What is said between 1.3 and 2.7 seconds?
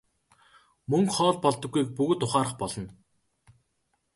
болдоггүйг бүгд ухаарах